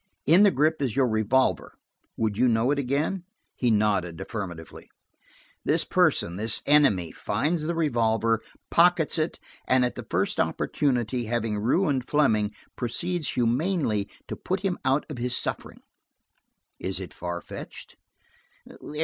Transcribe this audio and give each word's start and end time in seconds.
In 0.25 0.41
the 0.41 0.49
grip 0.49 0.81
is 0.81 0.95
your 0.95 1.07
revolver; 1.07 1.75
would 2.17 2.35
you 2.35 2.47
know 2.47 2.71
it 2.71 2.79
again?" 2.79 3.23
He 3.53 3.69
nodded 3.69 4.19
affirmatively. 4.19 4.89
"This 5.63 5.85
person–this 5.85 6.63
enemy 6.65 7.11
finds 7.11 7.61
the 7.61 7.75
revolver; 7.75 8.41
pockets 8.71 9.19
it 9.19 9.37
and 9.67 9.85
at 9.85 9.93
the 9.93 10.07
first 10.09 10.39
opportunity, 10.39 11.25
having 11.25 11.59
ruined 11.59 12.09
Fleming, 12.09 12.51
proceeds 12.75 13.27
humanely 13.27 14.09
to 14.27 14.35
put 14.35 14.61
him 14.61 14.79
out 14.83 15.05
of 15.07 15.19
his 15.19 15.37
suffering. 15.37 15.83
Is 16.79 16.99
it 16.99 17.13
far 17.13 17.39
fetched?" 17.39 17.95